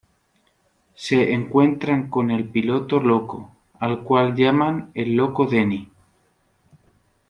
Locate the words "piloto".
2.49-2.99